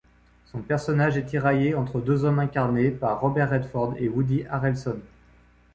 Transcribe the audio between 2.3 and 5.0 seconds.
incarnés par Robert Redford et Woody Harrelson.